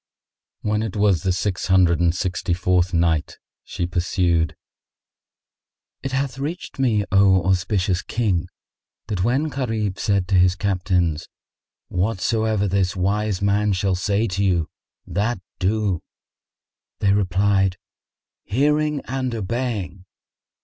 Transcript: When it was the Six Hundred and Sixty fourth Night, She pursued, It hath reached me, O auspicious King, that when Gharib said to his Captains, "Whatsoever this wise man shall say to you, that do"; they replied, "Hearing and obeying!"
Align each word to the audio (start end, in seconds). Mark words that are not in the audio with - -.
When 0.61 0.81
it 0.81 0.95
was 0.95 1.21
the 1.21 1.31
Six 1.31 1.67
Hundred 1.67 1.99
and 1.99 2.15
Sixty 2.15 2.55
fourth 2.55 2.91
Night, 2.91 3.37
She 3.63 3.85
pursued, 3.85 4.55
It 6.01 6.11
hath 6.11 6.39
reached 6.39 6.79
me, 6.79 7.03
O 7.11 7.43
auspicious 7.43 8.01
King, 8.01 8.47
that 9.09 9.23
when 9.23 9.47
Gharib 9.49 9.99
said 9.99 10.27
to 10.29 10.35
his 10.39 10.55
Captains, 10.55 11.29
"Whatsoever 11.87 12.67
this 12.67 12.95
wise 12.95 13.43
man 13.43 13.73
shall 13.73 13.93
say 13.93 14.27
to 14.29 14.43
you, 14.43 14.71
that 15.05 15.39
do"; 15.59 16.01
they 16.97 17.13
replied, 17.13 17.77
"Hearing 18.43 19.01
and 19.05 19.35
obeying!" 19.35 20.05